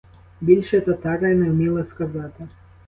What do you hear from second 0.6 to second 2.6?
татари не вміли сказати.